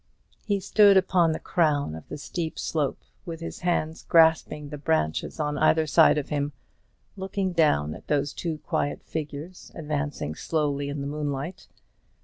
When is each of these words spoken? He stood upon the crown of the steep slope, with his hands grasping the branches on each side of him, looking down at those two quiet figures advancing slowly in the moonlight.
He 0.47 0.59
stood 0.59 0.97
upon 0.97 1.31
the 1.31 1.37
crown 1.39 1.93
of 1.93 2.09
the 2.09 2.17
steep 2.17 2.57
slope, 2.57 3.03
with 3.23 3.39
his 3.39 3.59
hands 3.59 4.01
grasping 4.01 4.69
the 4.69 4.79
branches 4.79 5.39
on 5.39 5.59
each 5.61 5.89
side 5.91 6.17
of 6.17 6.29
him, 6.29 6.53
looking 7.15 7.53
down 7.53 7.93
at 7.93 8.07
those 8.07 8.33
two 8.33 8.57
quiet 8.65 9.03
figures 9.03 9.71
advancing 9.75 10.33
slowly 10.33 10.89
in 10.89 11.01
the 11.01 11.05
moonlight. 11.07 11.67